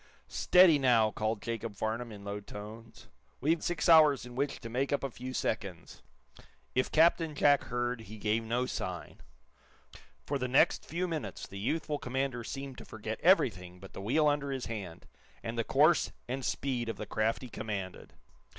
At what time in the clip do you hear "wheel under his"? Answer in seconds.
14.01-14.65